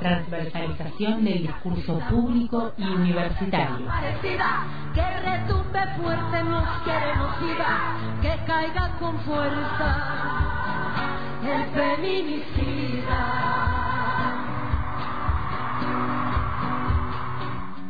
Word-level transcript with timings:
Transversalización 0.00 1.24
del 1.24 1.42
discurso 1.42 1.98
público 2.10 2.72
y 2.76 2.84
universitario. 2.84 3.86
Que 4.94 5.20
retumbe 5.20 5.80
fuerte, 6.00 6.42
nos 6.44 6.82
queremos 6.82 7.40
viva, 7.40 7.96
que 8.20 8.44
caiga 8.46 8.96
con 8.98 9.18
fuerza 9.20 10.28
el 11.44 11.64
feminicida. 11.70 13.48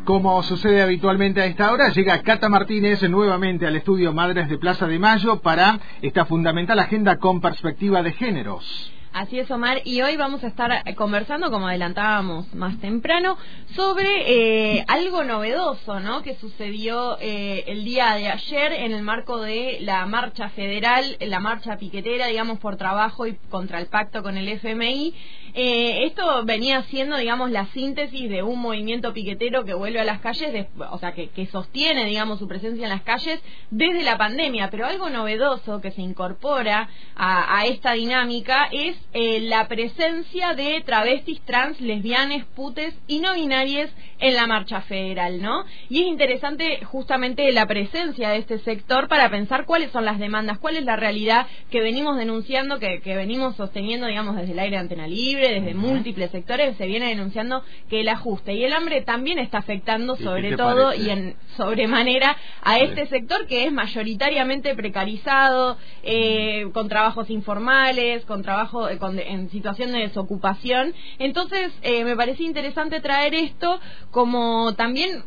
Como 0.04 0.42
sucede 0.42 0.80
habitualmente 0.80 1.42
a 1.42 1.44
esta 1.44 1.70
hora, 1.70 1.90
llega 1.90 2.22
Cata 2.22 2.48
Martínez 2.48 3.02
nuevamente 3.10 3.66
al 3.66 3.76
estudio 3.76 4.12
Madres 4.14 4.48
de 4.48 4.56
Plaza 4.56 4.86
de 4.86 4.98
Mayo 4.98 5.40
para 5.40 5.80
esta 6.00 6.24
fundamental 6.24 6.78
agenda 6.78 7.18
con 7.18 7.42
perspectiva 7.42 8.02
de 8.02 8.12
géneros. 8.12 8.97
Así 9.18 9.36
es, 9.36 9.50
Omar, 9.50 9.82
y 9.82 10.00
hoy 10.02 10.16
vamos 10.16 10.44
a 10.44 10.46
estar 10.46 10.94
conversando, 10.94 11.50
como 11.50 11.66
adelantábamos 11.66 12.54
más 12.54 12.78
temprano, 12.78 13.36
sobre 13.74 14.76
eh, 14.76 14.84
algo 14.86 15.24
novedoso, 15.24 15.98
¿no? 15.98 16.22
Que 16.22 16.36
sucedió 16.36 17.18
eh, 17.20 17.64
el 17.66 17.84
día 17.84 18.14
de 18.14 18.28
ayer 18.28 18.72
en 18.74 18.92
el 18.92 19.02
marco 19.02 19.40
de 19.40 19.78
la 19.80 20.06
marcha 20.06 20.50
federal, 20.50 21.16
la 21.18 21.40
marcha 21.40 21.78
piquetera, 21.78 22.28
digamos, 22.28 22.60
por 22.60 22.76
trabajo 22.76 23.26
y 23.26 23.34
contra 23.50 23.80
el 23.80 23.88
pacto 23.88 24.22
con 24.22 24.36
el 24.36 24.46
FMI. 24.46 25.12
Eh, 25.54 26.04
esto 26.04 26.44
venía 26.44 26.84
siendo, 26.84 27.16
digamos, 27.16 27.50
la 27.50 27.66
síntesis 27.72 28.30
de 28.30 28.44
un 28.44 28.60
movimiento 28.60 29.12
piquetero 29.12 29.64
que 29.64 29.74
vuelve 29.74 29.98
a 29.98 30.04
las 30.04 30.20
calles, 30.20 30.68
o 30.92 30.98
sea, 30.98 31.12
que, 31.12 31.46
sostiene, 31.50 32.04
digamos, 32.04 32.38
su 32.38 32.46
presencia 32.46 32.84
en 32.84 32.90
las 32.90 33.02
calles 33.02 33.40
desde 33.72 34.04
la 34.04 34.16
pandemia. 34.16 34.70
Pero 34.70 34.86
algo 34.86 35.10
novedoso 35.10 35.80
que 35.80 35.90
se 35.90 36.02
incorpora 36.02 36.88
a 37.16 37.66
esta 37.66 37.94
dinámica 37.94 38.68
es 38.70 38.96
eh, 39.14 39.40
la 39.40 39.68
presencia 39.68 40.54
de 40.54 40.82
travestis, 40.84 41.40
trans, 41.42 41.80
lesbianes, 41.80 42.44
putes 42.54 42.94
y 43.06 43.20
no 43.20 43.34
binarias 43.34 43.90
en 44.20 44.34
la 44.34 44.46
marcha 44.46 44.82
federal, 44.82 45.40
¿no? 45.40 45.64
Y 45.88 46.02
es 46.02 46.08
interesante 46.08 46.84
justamente 46.84 47.50
la 47.52 47.66
presencia 47.66 48.30
de 48.30 48.38
este 48.38 48.58
sector 48.58 49.08
para 49.08 49.30
pensar 49.30 49.64
cuáles 49.64 49.90
son 49.92 50.04
las 50.04 50.18
demandas, 50.18 50.58
cuál 50.58 50.76
es 50.76 50.84
la 50.84 50.96
realidad 50.96 51.46
que 51.70 51.80
venimos 51.80 52.16
denunciando, 52.16 52.78
que, 52.78 53.00
venimos 53.04 53.56
sosteniendo, 53.56 54.06
digamos, 54.06 54.36
desde 54.36 54.52
el 54.52 54.58
aire 54.58 54.76
de 54.76 54.82
antena 54.82 55.06
libre, 55.06 55.54
desde 55.54 55.74
múltiples 55.74 56.30
sectores, 56.30 56.76
se 56.76 56.86
viene 56.86 57.08
denunciando 57.08 57.62
que 57.88 58.00
el 58.00 58.08
ajuste 58.08 58.54
y 58.54 58.64
el 58.64 58.72
hambre 58.72 59.00
también 59.02 59.38
está 59.38 59.58
afectando 59.58 60.16
sobre 60.16 60.56
todo 60.56 60.94
y 60.94 61.10
en 61.10 61.36
sobremanera 61.56 62.36
a 62.62 62.78
este 62.78 63.06
sector 63.06 63.46
que 63.46 63.64
es 63.64 63.72
mayoritariamente 63.72 64.74
precarizado, 64.74 65.78
eh, 66.02 66.66
con 66.72 66.88
trabajos 66.88 67.30
informales, 67.30 68.24
con 68.24 68.42
trabajo 68.42 68.88
en 69.16 69.50
situación 69.50 69.92
de 69.92 70.00
desocupación. 70.00 70.94
Entonces, 71.18 71.72
eh, 71.82 72.04
me 72.04 72.16
parecía 72.16 72.46
interesante 72.46 73.00
traer 73.00 73.34
esto 73.34 73.80
como 74.10 74.74
también 74.74 75.22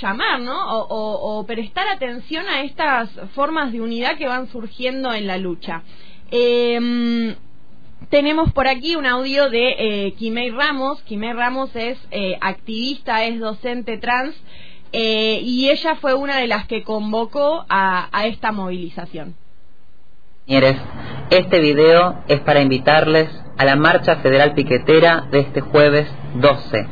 llamar, 0.00 0.40
¿no? 0.40 0.56
O, 0.88 1.44
prestar 1.46 1.88
atención 1.88 2.46
a 2.48 2.62
estas 2.62 3.10
formas 3.34 3.72
de 3.72 3.80
unidad 3.80 4.16
que 4.16 4.26
van 4.26 4.48
surgiendo 4.48 5.12
en 5.12 5.26
la 5.26 5.38
lucha. 5.38 5.82
Em, 6.30 7.34
tenemos 8.10 8.52
por 8.52 8.68
aquí 8.68 8.96
un 8.96 9.06
audio 9.06 9.48
de 9.48 10.08
eh, 10.08 10.52
Ramos. 10.52 11.02
Kimei 11.02 11.32
Ramos 11.32 11.74
es 11.74 11.98
eh, 12.10 12.36
activista, 12.40 13.24
es 13.24 13.38
docente 13.38 13.98
trans 13.98 14.34
eh, 14.92 15.40
y 15.42 15.70
ella 15.70 15.96
fue 15.96 16.14
una 16.14 16.38
de 16.38 16.46
las 16.46 16.66
que 16.66 16.82
convocó 16.82 17.64
a 17.68 18.26
esta 18.26 18.52
movilización. 18.52 19.34
Este 20.48 21.58
video 21.58 22.22
es 22.28 22.38
para 22.42 22.60
invitarles 22.60 23.28
a 23.58 23.64
la 23.64 23.74
marcha 23.74 24.18
federal 24.18 24.54
piquetera 24.54 25.26
de 25.28 25.40
este 25.40 25.60
jueves 25.60 26.06
12 26.34 26.86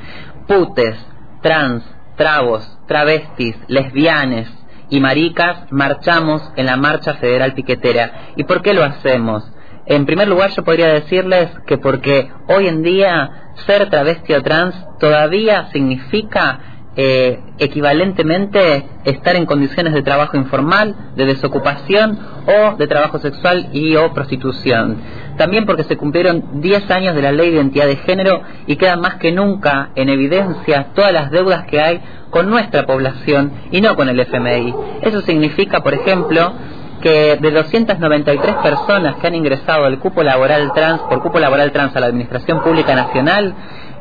putes, 0.48 0.96
trans, 1.40 1.84
trabos, 2.16 2.68
travestis, 2.88 3.54
lesbianes 3.68 4.48
y 4.90 4.98
maricas 4.98 5.70
marchamos 5.70 6.42
en 6.56 6.66
la 6.66 6.76
marcha 6.76 7.14
federal 7.14 7.54
piquetera. 7.54 8.32
¿Y 8.34 8.42
por 8.42 8.60
qué 8.60 8.74
lo 8.74 8.82
hacemos? 8.82 9.48
En 9.86 10.04
primer 10.04 10.26
lugar, 10.26 10.50
yo 10.50 10.64
podría 10.64 10.88
decirles 10.88 11.48
que 11.68 11.78
porque 11.78 12.32
hoy 12.48 12.66
en 12.66 12.82
día 12.82 13.52
ser 13.66 13.88
travesti 13.88 14.34
o 14.34 14.42
trans 14.42 14.74
todavía 14.98 15.68
significa 15.72 16.73
eh, 16.96 17.40
equivalentemente 17.58 18.86
estar 19.04 19.34
en 19.36 19.46
condiciones 19.46 19.92
de 19.92 20.02
trabajo 20.02 20.36
informal, 20.36 20.94
de 21.16 21.26
desocupación 21.26 22.18
o 22.46 22.76
de 22.76 22.86
trabajo 22.86 23.18
sexual 23.18 23.68
y 23.72 23.96
o 23.96 24.12
prostitución. 24.12 24.98
También 25.36 25.66
porque 25.66 25.84
se 25.84 25.96
cumplieron 25.96 26.60
10 26.60 26.90
años 26.90 27.14
de 27.14 27.22
la 27.22 27.32
ley 27.32 27.50
de 27.50 27.56
identidad 27.56 27.86
de 27.86 27.96
género 27.96 28.42
y 28.66 28.76
quedan 28.76 29.00
más 29.00 29.16
que 29.16 29.32
nunca 29.32 29.90
en 29.96 30.08
evidencia 30.08 30.88
todas 30.94 31.12
las 31.12 31.30
deudas 31.30 31.64
que 31.64 31.80
hay 31.80 32.00
con 32.30 32.48
nuestra 32.48 32.86
población 32.86 33.52
y 33.70 33.80
no 33.80 33.96
con 33.96 34.08
el 34.08 34.20
FMI. 34.20 34.74
Eso 35.02 35.20
significa, 35.22 35.80
por 35.80 35.94
ejemplo, 35.94 36.52
que 37.00 37.36
de 37.36 37.50
293 37.50 38.54
personas 38.56 39.16
que 39.16 39.26
han 39.26 39.34
ingresado 39.34 39.84
al 39.84 39.98
cupo 39.98 40.22
laboral 40.22 40.72
trans, 40.74 41.00
por 41.02 41.22
cupo 41.22 41.38
laboral 41.38 41.70
trans 41.72 41.94
a 41.96 42.00
la 42.00 42.06
Administración 42.06 42.62
Pública 42.62 42.94
Nacional, 42.94 43.54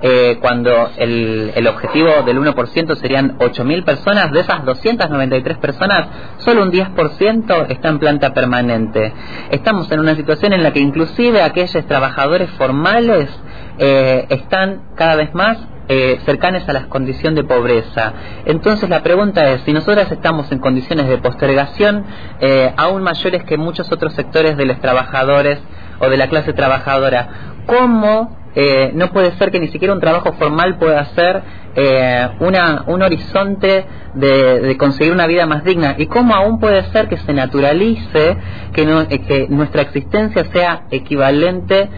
eh, 0.06 0.38
cuando 0.42 0.92
el, 0.98 1.66
objetivo 1.66 2.24
del 2.26 2.38
1% 2.38 2.96
serían 2.98 3.38
8.000 3.38 3.86
personas, 3.86 4.34
de 4.34 4.42
esas 4.42 4.66
293 4.66 5.58
personas, 5.60 6.08
solo 6.40 6.62
un 6.62 6.74
10% 6.74 7.68
está 7.70 7.88
en 7.88 8.00
planta 8.00 8.34
permanente. 8.34 9.14
Estamos 9.50 9.90
en 9.94 10.02
una 10.02 10.16
situación 10.16 10.52
en 10.52 10.62
la 10.62 10.74
que 10.74 10.82
inclusive 10.82 11.42
aquellos 11.42 11.86
trabajadores 11.88 12.50
formales 12.52 13.30
eh, 13.78 14.26
están 14.30 14.82
cada 14.98 15.16
vez 15.16 15.34
más 15.34 15.58
eh, 15.88 16.20
cercanas 16.26 16.68
a 16.68 16.74
la 16.74 16.90
condición 16.90 17.34
de 17.34 17.46
pobreza. 17.46 18.12
Entonces 18.46 18.90
la 18.90 19.04
pregunta 19.04 19.52
es, 19.52 19.62
si 19.62 19.72
nosotras 19.72 20.12
estamos 20.12 20.52
en 20.52 20.60
condiciones 20.60 21.08
de 21.08 21.18
postergación 21.20 22.06
eh, 22.42 22.74
aún 22.76 23.04
mayores 23.04 23.46
que 23.46 23.58
muchos 23.58 23.90
otros 23.90 24.14
sectores 24.16 24.58
de 24.58 24.66
los 24.66 24.82
trabajadores 24.82 25.60
o 26.00 26.10
de 26.10 26.18
la 26.18 26.28
clase 26.28 26.52
trabajadora, 26.52 27.30
¿cómo 27.66 28.43
eh, 28.56 28.92
no 28.94 29.12
puede 29.12 29.32
ser 29.38 29.50
que 29.52 29.60
ni 29.60 29.70
siquiera 29.70 29.94
un 29.94 30.00
trabajo 30.00 30.34
formal 30.34 30.78
pueda 30.78 31.04
ser 31.06 31.42
eh, 31.76 32.30
una, 32.40 32.84
un 32.86 33.02
horizonte 33.02 33.86
de, 34.14 34.76
conseguir 34.78 35.12
una 35.12 35.26
vida 35.26 35.48
más 35.48 35.64
digna 35.64 35.96
y 35.98 36.06
cómo 36.06 36.36
aún 36.36 36.60
puede 36.60 36.84
ser 36.92 37.08
que 37.08 37.18
se 37.18 37.34
naturalice 37.34 38.38
que, 38.74 39.06
eh, 39.10 39.20
que 39.22 39.48
nuestra 39.50 39.82
existencia 39.82 40.46
sea 40.54 40.84
equivalente 40.92 41.90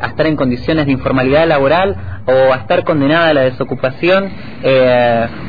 a 0.00 0.06
estar 0.06 0.26
en 0.26 0.34
condiciones 0.34 0.86
de 0.86 0.92
informalidad 0.92 1.46
laboral 1.46 2.22
o 2.26 2.54
a 2.54 2.56
estar 2.56 2.84
condenada 2.84 3.28
a 3.28 3.34
la 3.34 3.42
desocupación 3.42 4.30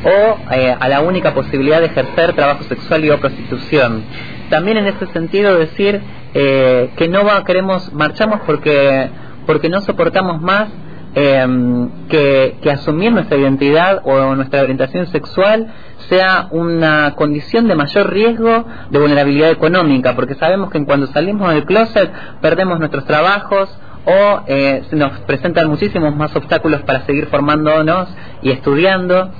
o 0.04 0.36
a 0.46 0.88
la 0.88 1.00
única 1.00 1.32
posibilidad 1.32 1.80
de 1.80 1.86
ejercer 1.86 2.34
trabajo 2.34 2.64
sexual 2.64 3.02
y 3.02 3.10
o 3.10 3.18
prostitución. 3.18 4.04
También 4.50 4.76
en 4.76 4.88
ese 4.88 5.06
sentido 5.14 5.56
decir 5.56 6.02
que 6.34 7.08
no 7.08 7.24
va, 7.24 7.42
queremos, 7.44 7.94
marchamos 7.94 8.40
porque 8.44 9.08
porque 9.50 9.68
no 9.68 9.80
soportamos 9.80 10.40
más 10.40 10.68
em, 11.16 12.06
que, 12.08 12.56
asumir 12.70 13.10
nuestra 13.10 13.36
identidad 13.36 14.00
o 14.04 14.36
nuestra 14.36 14.62
orientación 14.62 15.08
sexual 15.08 15.66
sea 16.08 16.46
una 16.52 17.16
condición 17.16 17.66
de 17.66 17.74
mayor 17.74 18.12
riesgo 18.12 18.64
de 18.90 18.98
vulnerabilidad 19.00 19.50
económica, 19.50 20.14
porque 20.14 20.36
sabemos 20.36 20.70
que 20.70 20.84
cuando 20.84 21.08
salimos 21.08 21.52
del 21.52 21.64
closet 21.64 22.12
perdemos 22.40 22.78
nuestros 22.78 23.06
trabajos 23.06 23.76
o 24.04 24.42
eh, 24.46 24.84
nos 24.92 25.18
presentan 25.22 25.68
muchísimos 25.68 26.14
más 26.14 26.36
obstáculos 26.36 26.82
para 26.82 27.00
seguir 27.00 27.26
formándonos 27.26 28.08
y 28.42 28.52
estudiando. 28.52 29.32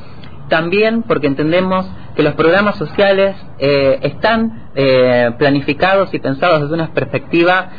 También 0.49 1.04
porque 1.04 1.28
entendemos 1.28 1.87
que 2.16 2.25
los 2.25 2.34
programas 2.34 2.75
sociales 2.75 3.37
eh, 3.60 4.00
están 4.03 4.70
eh, 4.75 5.31
planificados 5.38 6.12
y 6.12 6.19
pensados 6.19 6.62
desde 6.62 6.75
una 6.75 6.93
perspectiva 6.93 7.70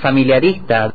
familiarista. 0.00 0.94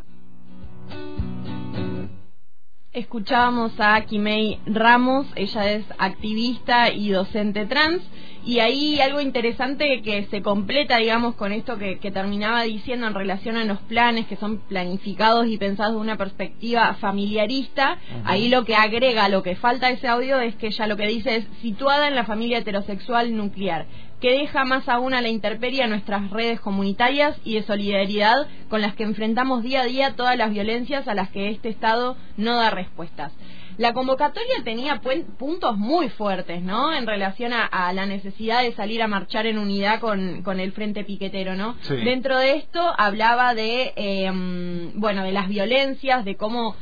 Escuchábamos 2.91 3.73
a 3.77 4.01
Kimei 4.01 4.59
Ramos, 4.65 5.27
ella 5.35 5.73
es 5.73 5.85
activista 5.99 6.91
y 6.91 7.11
docente 7.11 7.67
trans, 7.67 8.01
y 8.43 8.61
ahí 8.61 8.99
algo 8.99 9.21
interesante 9.21 10.01
que 10.01 10.25
se 10.31 10.41
completa, 10.41 10.97
digamos, 10.97 11.35
con 11.35 11.51
esto 11.51 11.77
que, 11.77 11.97
terminaba 11.97 12.63
diciendo 12.63 13.05
en 13.05 13.13
relación 13.13 13.57
a 13.57 13.65
los 13.65 13.77
planes 13.81 14.25
que 14.25 14.37
son 14.37 14.57
planificados 14.61 15.45
y 15.45 15.59
pensados 15.59 15.93
de 15.93 15.99
una 15.99 16.17
perspectiva 16.17 16.95
familiarista, 16.95 17.99
ahí 18.25 18.49
lo 18.49 18.65
que 18.65 18.75
agrega, 18.75 19.29
lo 19.29 19.43
que 19.43 19.55
falta 19.55 19.91
ese 19.91 20.07
audio 20.07 20.39
es 20.39 20.55
que 20.55 20.67
ella 20.67 20.87
lo 20.87 20.97
que 20.97 21.05
dice 21.05 21.35
es 21.35 21.47
situada 21.61 22.07
en 22.07 22.15
la 22.15 22.25
familia 22.25 22.57
heterosexual 22.57 23.37
nuclear 23.37 23.85
que 24.19 24.31
deja 24.31 24.65
más 24.65 24.87
aún 24.89 25.13
a 25.13 25.21
la 25.21 25.29
intemperie 25.29 25.83
a 25.83 25.87
nuestras 25.87 26.29
redes 26.29 26.59
comunitarias 26.59 27.37
y 27.43 27.55
de 27.55 27.63
solidaridad 27.63 28.47
con 28.67 28.81
las 28.81 28.95
que 28.95 29.03
enfrentamos 29.03 29.63
día 29.63 29.81
a 29.81 29.85
día 29.85 30.15
todas 30.15 30.37
las 30.37 30.51
violencias 30.51 31.07
a 31.07 31.13
las 31.13 31.29
que 31.29 31.49
este 31.49 31.69
Estado 31.69 32.17
no 32.35 32.57
da 32.57 32.69
respuestas. 32.89 33.31
La 33.77 33.93
convocatoria 33.93 34.61
tenía 34.63 34.99
puntos 35.37 35.77
muy 35.77 36.09
fuertes, 36.09 36.61
¿no? 36.61 36.93
En 36.93 37.07
relación 37.07 37.53
a, 37.53 37.93
la 37.93 38.05
necesidad 38.05 38.61
de 38.61 38.73
salir 38.73 39.01
a 39.01 39.07
marchar 39.07 39.45
en 39.45 39.57
unidad 39.57 40.01
con, 40.01 40.59
el 40.59 40.71
Frente 40.73 41.05
Piquetero, 41.05 41.55
¿no? 41.55 41.75
Dentro 41.87 42.37
de 42.37 42.55
esto 42.55 42.81
hablaba 42.97 43.53
de, 43.53 43.93
em, 43.95 44.99
bueno, 44.99 45.23
de 45.23 45.31
las 45.31 45.47
violencias, 45.47 46.25
de 46.25 46.35
cómo 46.35 46.75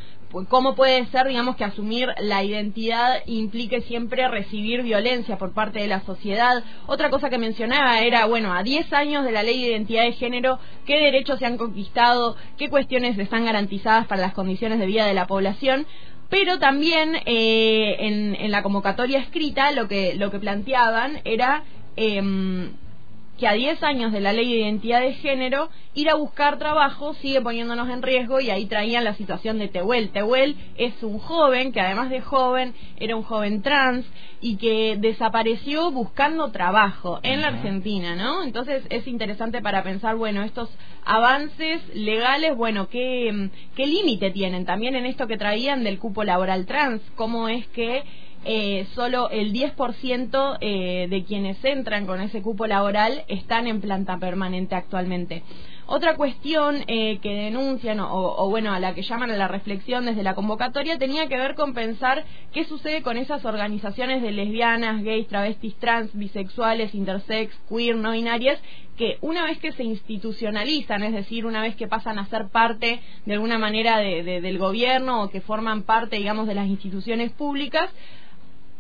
cómo 0.50 0.76
puede 0.76 1.06
ser, 1.08 1.28
digamos, 1.28 1.56
que 1.56 1.64
asumir 1.64 2.10
la 2.20 2.44
identidad 2.44 3.22
implique 3.26 3.82
siempre 3.82 4.28
recibir 4.28 4.84
violencia 4.84 5.38
por 5.38 5.54
parte 5.54 5.80
de 5.80 5.88
la 5.88 6.02
sociedad. 6.02 6.64
Otra 6.86 7.10
cosa 7.10 7.30
que 7.30 7.38
mencionaba 7.38 8.02
era, 8.02 8.26
bueno, 8.26 8.54
a 8.54 8.64
10 8.64 8.92
años 8.94 9.24
de 9.24 9.32
la 9.32 9.44
ley 9.44 9.62
de 9.62 9.70
identidad 9.70 10.04
de 10.04 10.14
género, 10.14 10.60
qué 10.86 10.98
derechos 10.98 11.40
se 11.40 11.46
han 11.46 11.58
conquistado, 11.58 12.36
qué 12.58 12.70
cuestiones 12.70 13.18
están 13.18 13.46
garantizadas 13.46 14.08
para 14.08 14.22
las 14.22 14.34
condiciones 14.34 14.80
de 14.80 14.86
vida 14.86 15.06
de 15.06 15.14
la 15.14 15.28
población 15.28 15.86
pero 16.30 16.60
también 16.60 17.16
eh, 17.26 17.96
en, 18.00 18.52
la 18.52 18.62
convocatoria 18.62 19.20
escrita 19.20 19.72
lo 19.72 19.88
que 19.88 20.14
lo 20.16 20.30
que 20.30 20.40
planteaban 20.40 21.22
era 21.24 21.64
eh, 21.96 22.22
que 23.38 23.48
a 23.48 23.54
10 23.54 23.84
años 23.84 24.12
de 24.12 24.20
la 24.20 24.34
ley 24.34 24.52
de 24.52 24.60
identidad 24.60 25.02
de 25.02 25.14
género, 25.14 25.70
ir 25.94 26.10
a 26.10 26.16
buscar 26.16 26.58
trabajo 26.58 27.14
sigue 27.16 27.42
poniéndonos 27.42 27.90
en 27.90 28.02
riesgo 28.02 28.40
y 28.40 28.50
ahí 28.50 28.66
traían 28.66 29.04
la 29.04 29.16
situación 29.16 29.60
de 29.60 29.68
Tehuel. 29.68 30.10
Tehuel 30.10 30.56
es 30.76 31.02
un 31.04 31.20
joven 31.20 31.72
que 31.72 31.80
además 31.80 32.10
de 32.10 32.22
joven 32.22 32.74
era 33.00 33.16
un 33.16 33.24
joven 33.24 33.62
trans 33.62 34.06
y 34.42 34.58
que 34.58 34.98
desapareció 35.00 35.92
buscando 35.92 36.52
trabajo 36.52 37.20
en 37.24 37.42
la 37.42 37.50
Argentina, 37.50 38.16
¿no? 38.16 38.44
Entonces 38.44 38.84
es 38.90 39.08
interesante 39.08 39.62
para 39.62 39.84
pensar, 39.84 40.16
bueno, 40.16 40.44
estos 40.44 40.70
avances 41.06 41.82
legales, 41.96 42.56
bueno, 42.56 42.88
¿qué, 42.90 43.50
qué 43.76 43.88
límite 43.88 44.32
tienen 44.32 44.66
también 44.66 44.96
en 44.96 45.06
esto 45.06 45.28
que 45.28 45.38
traían 45.38 45.84
del 45.84 46.00
cupo 46.00 46.24
laboral 46.24 46.66
trans? 46.66 47.02
¿Cómo 47.16 47.50
es 47.50 47.68
que 47.68 48.04
eh, 48.46 48.88
solo 48.94 49.30
el 49.30 49.54
10% 49.54 50.58
eh, 50.62 51.08
de 51.10 51.24
quienes 51.24 51.64
entran 51.64 52.06
con 52.06 52.22
ese 52.22 52.42
cupo 52.42 52.68
laboral 52.68 53.24
están 53.28 53.68
en 53.68 53.82
planta 53.82 54.18
permanente 54.18 54.76
actualmente. 54.76 55.44
Otra 55.90 56.16
cuestión 56.16 56.84
eh, 56.88 57.20
que 57.22 57.34
denuncian, 57.34 58.02
o, 58.02 58.50
bueno, 58.50 58.74
a 58.74 58.80
la 58.80 58.94
que 58.94 59.04
llaman 59.04 59.32
a 59.32 59.38
la 59.38 59.48
reflexión 59.48 60.06
desde 60.06 60.22
la 60.22 60.36
convocatoria, 60.36 60.98
tenía 60.98 61.30
que 61.30 61.38
ver 61.38 61.56
con 61.56 61.74
pensar 61.74 62.26
qué 62.52 62.66
sucede 62.66 63.02
con 63.02 63.16
esas 63.16 63.46
organizaciones 63.46 64.22
de 64.22 64.32
lesbianas, 64.32 65.02
gays, 65.02 65.30
travestis, 65.30 65.76
trans, 65.76 66.14
bisexuales, 66.14 66.94
intersex, 66.94 67.58
queer, 67.70 67.96
no 67.96 68.12
binarias, 68.12 68.60
que 68.98 69.18
una 69.22 69.46
vez 69.46 69.60
que 69.60 69.72
se 69.72 69.86
institucionalizan, 69.86 71.04
es 71.04 71.14
decir, 71.14 71.46
una 71.46 71.62
vez 71.62 71.78
que 71.78 71.88
pasan 71.88 72.20
a 72.20 72.26
ser 72.26 72.50
parte 72.50 73.00
de 73.26 73.34
alguna 73.34 73.58
manera 73.58 73.98
del 74.00 74.58
gobierno 74.58 75.24
o 75.24 75.30
que 75.30 75.40
forman 75.40 75.84
parte, 75.84 76.18
digamos, 76.18 76.48
de 76.48 76.56
las 76.56 76.68
instituciones 76.68 77.32
públicas, 77.32 77.90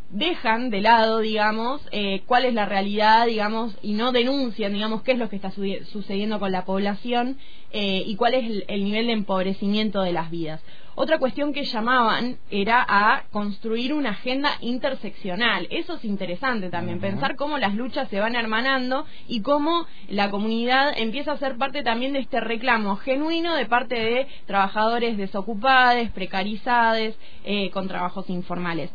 dejan 0.09 0.69
de 0.69 0.81
lado, 0.81 1.19
digamos, 1.19 1.81
eh, 1.91 2.23
cuál 2.25 2.45
es 2.45 2.53
la 2.53 2.65
realidad, 2.65 3.27
digamos, 3.27 3.77
y 3.81 3.93
no 3.93 4.11
denuncian, 4.11 4.73
digamos, 4.73 5.03
qué 5.03 5.13
es 5.13 5.17
lo 5.17 5.29
que 5.29 5.35
está 5.35 5.51
sucediendo 5.51 6.39
con 6.39 6.51
la 6.51 6.65
población 6.65 7.37
eh, 7.71 8.03
y 8.05 8.15
cuál 8.15 8.33
es 8.33 8.63
el, 8.67 8.83
nivel 8.83 9.07
de 9.07 9.13
empobrecimiento 9.13 10.01
de 10.01 10.13
las 10.13 10.31
vidas. 10.31 10.61
Otra 10.95 11.19
cuestión 11.19 11.53
que 11.53 11.65
llamaban 11.65 12.37
era 12.49 12.83
a 12.87 13.25
construir 13.31 13.93
una 13.93 14.11
agenda 14.11 14.53
interseccional. 14.61 15.67
Eso 15.69 15.95
es 15.95 16.05
interesante 16.05 16.69
también, 16.69 16.99
pensar 16.99 17.35
cómo 17.35 17.59
las 17.59 17.75
luchas 17.75 18.09
se 18.09 18.19
van 18.19 18.35
hermanando 18.35 19.05
y 19.27 19.41
cómo 19.41 19.85
la 20.09 20.31
comunidad 20.31 20.97
empieza 20.97 21.33
a 21.33 21.37
ser 21.37 21.57
parte 21.57 21.83
también 21.83 22.13
de 22.13 22.19
este 22.19 22.39
reclamo 22.39 22.95
genuino 22.95 23.53
de 23.53 23.67
parte 23.67 23.95
de 23.95 24.27
trabajadores 24.47 25.17
desocupados, 25.17 26.09
precarizados, 26.11 27.15
eh, 27.43 27.69
con 27.69 27.87
trabajos 27.87 28.27
informales. 28.29 28.89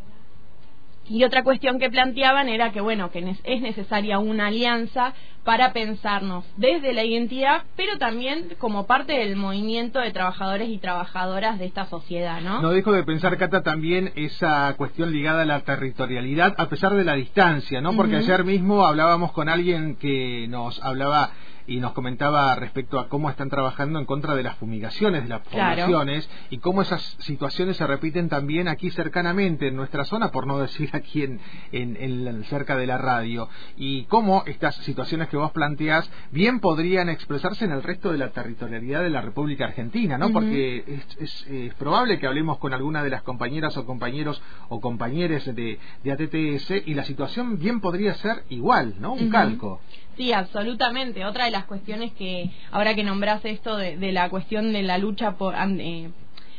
Y 1.13 1.25
otra 1.25 1.45
cuestión 1.45 1.79
que 1.79 1.91
planteaban 1.91 2.49
era 2.49 2.73
que, 2.73 2.81
bueno, 2.81 3.11
que 3.11 3.37
es 3.45 3.61
necesaria 3.61 4.19
una 4.19 4.47
alianza 4.47 5.13
para 5.45 5.75
pensarnos 5.75 6.43
desde 6.57 6.95
la 6.95 7.05
identidad, 7.05 7.65
pero 7.77 7.99
también 7.99 8.55
como 8.59 8.87
parte 8.87 9.13
del 9.13 9.37
movimiento 9.37 9.99
de 9.99 10.11
trabajadores 10.11 10.71
y 10.71 10.79
trabajadoras 10.79 11.59
de 11.59 11.67
esta 11.67 11.85
sociedad, 11.85 12.41
¿no? 12.41 12.63
No 12.63 12.71
dejo 12.71 12.93
de 12.93 13.05
pensar, 13.05 13.37
Cata, 13.37 13.63
también 13.63 14.11
esa 14.15 14.75
cuestión 14.79 15.13
ligada 15.13 15.43
a 15.43 15.45
la 15.45 15.61
territorialidad, 15.61 16.55
a 16.57 16.71
pesar 16.71 16.95
de 16.95 17.05
la 17.05 17.13
distancia, 17.15 17.83
¿no? 17.83 17.93
Porque 17.93 18.17
ayer 18.17 18.43
mismo 18.45 18.87
hablábamos 18.87 19.33
con 19.33 19.51
alguien 19.51 19.97
que 19.97 20.47
nos 20.49 20.83
hablaba 20.83 21.33
y 21.67 21.81
nos 21.81 21.93
comentaba 21.93 22.55
respecto 22.55 22.99
a 22.99 23.09
cómo 23.09 23.31
están 23.31 23.49
trabajando 23.51 23.99
en 23.99 24.07
contra 24.07 24.35
de 24.35 24.43
las 24.43 24.57
fumigaciones 24.57 25.23
de 25.23 25.29
las 25.29 25.41
poblaciones 25.41 26.29
y 26.51 26.59
cómo 26.59 26.83
esas 26.83 27.03
situaciones 27.21 27.77
se 27.77 27.87
repiten 27.87 28.29
también 28.29 28.69
aquí 28.69 28.91
cercanamente 28.91 29.69
en 29.69 29.77
nuestra 29.77 30.05
zona, 30.05 30.31
por 30.31 30.47
no 30.47 30.59
decir 30.59 30.91
aquí 30.93 31.23
en, 31.23 31.41
en, 31.73 32.45
cerca 32.45 32.77
de 32.77 32.87
la 32.87 32.99
radio, 32.99 33.49
y 33.77 34.05
cómo 34.05 34.43
estas 34.47 34.77
situaciones 34.77 35.29
que 35.29 35.37
vos 35.37 35.53
planteás 35.53 36.11
bien 36.31 36.61
podrían 36.61 37.09
expresarse 37.09 37.65
en 37.65 37.73
el 37.73 37.83
resto 37.83 38.13
de 38.13 38.19
la 38.19 38.31
territorialidad 38.31 39.03
de 39.03 39.11
la 39.11 39.21
República 39.21 39.67
Argentina, 39.67 40.19
¿no? 40.19 40.31
Porque 40.31 41.03
es, 41.19 41.47
es, 41.49 41.75
probable 41.75 42.19
que 42.19 42.27
hablemos 42.27 42.59
con 42.59 42.75
alguna 42.75 43.03
de 43.03 43.11
las 43.11 43.23
compañeras 43.23 43.77
o 43.77 43.87
compañeros 43.87 44.43
o 44.69 44.81
compañeres 44.81 45.45
de, 45.47 45.79
de 46.05 46.13
ATTS 46.13 46.87
y 46.87 46.95
la 46.95 47.05
situación 47.05 47.59
bien 47.59 47.81
podría 47.81 48.15
ser 48.15 48.45
igual, 48.51 48.97
¿no? 49.01 49.15
Un 49.15 49.31
calco. 49.31 49.81
Sí, 50.17 50.33
absolutamente. 50.33 51.25
Otra 51.25 51.47
de 51.47 51.51
las 51.51 51.65
cuestiones 51.65 52.13
que, 52.13 52.51
ahora 52.71 52.95
que 52.95 53.03
nombras 53.03 53.45
esto 53.45 53.77
de, 53.77 54.13
la 54.13 54.29
cuestión 54.29 54.73
de 54.73 54.83
la 54.83 54.99
lucha 54.99 55.33
por, 55.33 55.55
eh, 55.57 56.11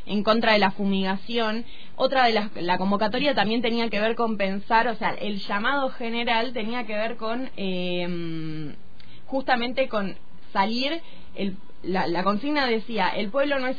en 0.05 0.23
contra 0.23 0.53
de 0.53 0.59
la 0.59 0.71
fumigación, 0.71 1.65
otra 1.95 2.25
de 2.25 2.33
las, 2.33 2.49
la 2.55 2.77
convocatoria 2.77 3.35
también 3.35 3.61
tenía 3.61 3.89
que 3.89 3.99
ver 3.99 4.15
con 4.15 4.37
pensar, 4.37 4.87
o 4.87 4.95
sea, 4.95 5.11
el 5.11 5.39
llamado 5.39 5.89
general 5.89 6.51
tenía 6.53 6.85
que 6.85 6.95
ver 6.95 7.15
con, 7.15 7.51
eh, 7.55 8.75
justamente 9.27 9.87
con 9.87 10.15
salir, 10.51 11.01
el, 11.35 11.55
la, 11.83 12.07
la 12.07 12.23
consigna 12.23 12.65
decía, 12.65 13.09
el 13.09 13.29
pueblo 13.29 13.59
no 13.59 13.67
es 13.67 13.77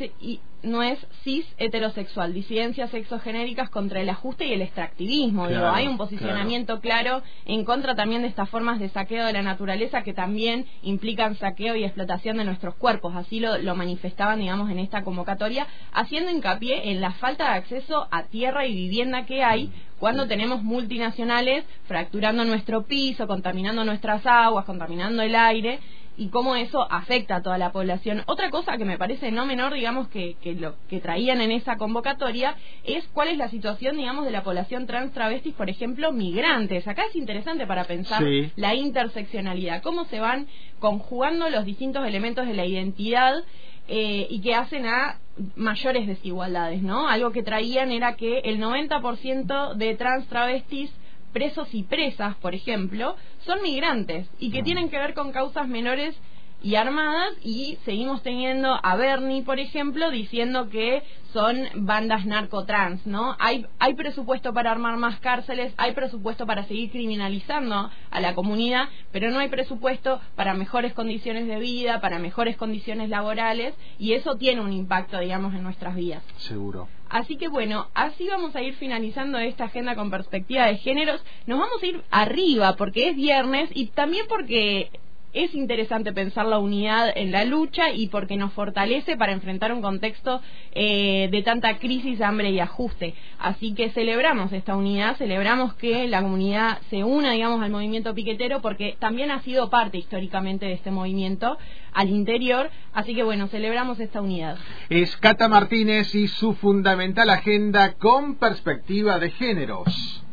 no 0.65 0.83
es 0.83 0.99
cis 1.23 1.47
heterosexual, 1.59 2.35
disidencias 2.35 2.91
sexogenéricas 2.91 3.71
contra 3.71 4.01
el 4.01 4.09
ajuste 4.09 4.47
y 4.47 4.53
el 4.53 4.63
extractivismo. 4.63 5.49
Digo, 5.49 5.67
hay 5.67 5.87
un 5.87 5.97
posicionamiento 5.97 6.81
claro. 6.81 7.23
en 7.45 7.65
contra 7.65 7.95
también 7.95 8.23
de 8.23 8.29
estas 8.29 8.49
formas 8.49 8.81
de 8.81 8.89
saqueo 8.89 9.27
de 9.27 9.33
la 9.33 9.43
naturaleza 9.43 10.03
que 10.03 10.15
también 10.15 10.67
implican 10.83 11.37
saqueo 11.37 11.77
y 11.77 11.85
explotación 11.85 12.39
de 12.39 12.45
nuestros 12.45 12.75
cuerpos. 12.75 13.15
Así 13.15 13.41
lo, 13.41 13.59
lo 13.59 13.75
manifestaban, 13.75 14.41
digamos, 14.41 14.71
en 14.71 14.79
esta 14.79 15.05
convocatoria, 15.05 15.67
haciendo 15.93 16.31
hincapié 16.31 16.91
en 16.91 17.01
la 17.01 17.13
falta 17.13 17.45
de 17.45 17.59
acceso 17.59 18.09
a 18.11 18.25
tierra 18.25 18.67
y 18.67 18.75
vivienda 18.75 19.27
que 19.27 19.43
hay 19.43 19.71
cuando 19.99 20.27
tenemos 20.27 20.63
multinacionales 20.63 21.65
fracturando 21.87 22.45
nuestro 22.45 22.83
piso, 22.83 23.27
contaminando 23.27 23.85
nuestras 23.85 24.27
aguas, 24.27 24.65
contaminando 24.65 25.23
el 25.23 25.35
aire 25.35 25.81
y 26.17 26.29
cómo 26.29 26.55
eso 26.57 26.87
afecta 26.91 27.37
a 27.37 27.43
toda 27.43 27.59
la 27.59 27.73
población. 27.73 28.23
Otra 28.27 28.51
cosa 28.51 28.77
que 28.77 28.85
me 28.85 28.99
parece 28.99 29.33
no 29.33 29.47
menor, 29.47 29.75
digamos, 29.75 30.09
que, 30.09 30.37
que 30.41 30.55
lo 30.55 30.75
que 30.89 31.01
traían 31.01 31.41
en 31.41 31.51
esa 31.51 31.77
convocatoria 31.77 32.57
es 32.85 33.07
cuál 33.09 33.29
es 33.29 33.37
la 33.37 33.49
situación, 33.49 33.97
digamos, 33.97 34.25
de 34.25 34.31
la 34.31 34.43
población 34.43 34.87
trans 34.87 35.13
travestis, 35.13 35.55
por 35.55 35.69
ejemplo, 35.69 36.13
migrantes. 36.13 36.87
Acá 36.87 37.05
es 37.09 37.17
interesante 37.17 37.67
para 37.67 37.85
pensar 37.85 38.23
la 38.57 38.75
interseccionalidad, 38.75 39.83
cómo 39.83 40.05
se 40.05 40.21
van 40.21 40.47
conjugando 40.79 41.49
los 41.51 41.65
distintos 41.65 42.07
elementos 42.07 42.47
de 42.47 42.55
la 42.55 42.67
identidad 42.67 43.43
eh, 43.89 44.27
y 44.31 44.41
que 44.41 44.55
hacen 44.55 44.87
a 44.87 45.19
mayores 45.57 46.07
desigualdades, 46.07 46.83
¿no? 46.83 47.09
Algo 47.09 47.33
que 47.33 47.43
traían 47.43 47.91
era 47.91 48.15
que 48.15 48.39
el 48.41 48.59
90% 48.61 49.75
de 49.75 49.95
trans 49.97 50.27
travestis 50.29 50.91
presos 51.35 51.69
y 51.75 51.83
presas, 51.83 52.37
por 52.37 52.55
ejemplo, 52.55 53.17
son 53.45 53.61
migrantes 53.61 54.31
y 54.39 54.51
que 54.51 54.61
ah. 54.61 54.65
tienen 54.65 54.89
que 54.89 54.99
ver 54.99 55.13
con 55.13 55.33
causas 55.33 55.69
menores 55.69 56.17
y 56.65 56.77
armadas 56.77 57.35
y 57.43 57.77
seguimos 57.85 58.23
teniendo 58.23 58.81
a 58.83 58.97
Bernie, 58.97 59.43
por 59.43 59.61
ejemplo, 59.61 60.11
diciendo 60.11 60.71
que 60.71 61.03
son 61.35 61.59
bandas 61.75 62.25
narcotrans, 62.25 63.07
¿no? 63.07 63.37
Hay, 63.39 63.67
hay 63.79 63.93
presupuesto 63.93 64.55
para 64.55 64.71
armar 64.71 64.97
más 64.97 65.21
cárceles, 65.21 65.75
hay 65.77 65.93
presupuesto 65.93 66.47
para 66.47 66.65
seguir 66.65 66.91
criminalizando 66.91 67.91
a 68.11 68.21
la 68.21 68.35
comunidad, 68.35 68.89
pero 69.13 69.31
no 69.31 69.41
hay 69.41 69.49
presupuesto 69.49 70.23
para 70.37 70.55
mejores 70.55 70.95
condiciones 70.95 71.47
de 71.49 71.59
vida, 71.59 72.01
para 72.01 72.19
mejores 72.19 72.57
condiciones 72.57 73.11
laborales 73.11 73.75
y 73.99 74.15
eso 74.15 74.37
tiene 74.37 74.63
un 74.63 74.73
impacto, 74.73 75.19
digamos, 75.19 75.53
en 75.53 75.65
nuestras 75.65 75.95
vidas. 75.95 76.23
Seguro. 76.39 76.89
Así 77.11 77.37
que 77.37 77.49
bueno, 77.49 77.89
así 77.93 78.27
vamos 78.27 78.57
a 78.57 78.63
ir 78.63 78.75
finalizando 78.77 79.39
esta 79.39 79.65
agenda 79.65 79.95
con 79.97 80.11
perspectiva 80.11 80.65
de 80.65 80.79
géneros. 80.79 81.23
Nos 81.47 81.59
vamos 81.59 81.83
a 81.83 81.87
ir 81.87 82.03
arriba 82.11 82.77
porque 82.77 83.11
es 83.11 83.17
viernes 83.17 83.69
y 83.75 83.89
también 83.89 84.25
porque 84.31 84.91
es 85.35 85.55
interesante 85.55 86.13
pensar 86.13 86.47
la 86.47 86.59
unidad 86.59 87.13
en 87.15 87.33
la 87.33 87.45
lucha 87.45 87.91
y 87.91 88.09
porque 88.09 88.37
nos 88.37 88.53
fortalece 88.53 89.17
para 89.17 89.33
enfrentar 89.33 89.73
un 89.73 89.83
contexto 89.83 90.41
eh, 90.73 91.29
de 91.31 91.43
tanta 91.43 91.79
crisis, 91.79 92.21
hambre 92.21 92.51
y 92.51 92.61
ajuste. 92.61 93.15
Así 93.39 93.75
que 93.75 93.91
celebramos 93.91 94.53
esta 94.53 94.77
unidad, 94.77 95.17
celebramos 95.17 95.75
que 95.75 96.09
la 96.09 96.23
comunidad 96.23 96.79
se 96.89 97.05
una, 97.05 97.33
digamos, 97.33 97.61
al 97.63 97.71
movimiento 97.71 98.15
piquetero 98.15 98.63
porque 98.63 98.97
también 98.99 99.31
ha 99.31 99.43
sido 99.43 99.69
parte 99.71 99.99
históricamente 99.99 100.67
de 100.67 100.75
este 100.75 100.91
movimiento 100.91 101.59
al 101.93 102.09
interior. 102.09 102.71
Así 102.93 103.15
que 103.15 103.25
bueno, 103.25 103.49
celebramos 103.49 103.99
esta 104.01 104.21
unidad. 104.21 104.57
Es 104.89 105.17
Cata 105.17 105.49
Martínez 105.49 106.15
y 106.15 106.29
su 106.29 106.55
fundamental 106.55 107.29
agenda 107.29 107.95
con 107.95 108.37
perspectiva 108.37 109.19
de 109.19 109.31
géneros. 109.31 110.24